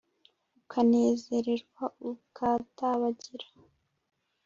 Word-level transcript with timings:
ukanezerewa 0.59 1.85
ukadabagira. 2.11 3.47